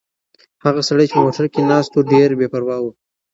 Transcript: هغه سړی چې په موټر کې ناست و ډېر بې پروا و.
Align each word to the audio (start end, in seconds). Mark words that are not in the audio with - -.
هغه 0.65 0.81
سړی 0.89 1.05
چې 1.07 1.13
په 1.15 1.21
موټر 1.25 1.45
کې 1.53 1.61
ناست 1.71 1.91
و 1.93 2.01
ډېر 2.11 2.29
بې 2.39 2.47
پروا 2.53 2.77
و. 2.81 2.85